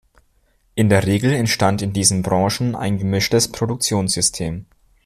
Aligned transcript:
In 0.73 0.89
der 0.89 1.05
Regel 1.05 1.31
entstand 1.31 1.83
in 1.83 1.93
diesen 1.93 2.23
Branchen 2.23 2.75
ein 2.75 2.97
gemischtes 2.97 3.51
Produktionssystem. 3.51 4.65